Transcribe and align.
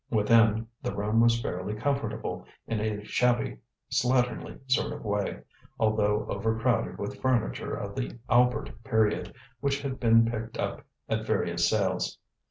Within, 0.09 0.65
the 0.81 0.95
room 0.95 1.19
was 1.21 1.39
fairly 1.39 1.75
comfortable 1.75 2.43
in 2.65 2.79
a 2.79 3.03
shabby, 3.03 3.59
slatternly 3.91 4.57
sort 4.65 4.93
of 4.93 5.05
way, 5.05 5.41
although 5.79 6.25
overcrowded 6.27 6.97
with 6.97 7.21
furniture 7.21 7.75
of 7.75 7.93
the 7.95 8.17
Albert 8.27 8.71
period, 8.83 9.35
which 9.59 9.83
had 9.83 9.99
been 9.99 10.25
picked 10.25 10.57
up 10.57 10.81
at 11.07 11.27
various 11.27 11.69
sales. 11.69 12.17